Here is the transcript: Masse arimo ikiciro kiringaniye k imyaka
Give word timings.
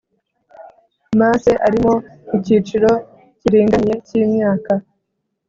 Masse 1.19 1.51
arimo 1.67 1.93
ikiciro 2.37 2.91
kiringaniye 3.39 3.95
k 4.05 4.07
imyaka 4.21 4.73